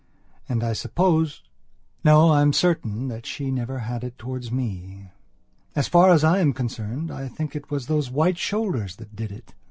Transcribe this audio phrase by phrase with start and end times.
[0.49, 1.43] And I supposeno
[2.31, 5.11] I am certain that she never had it towards me.
[5.75, 9.31] As far as I am concerned I think it was those white shoulders that did
[9.31, 9.53] it.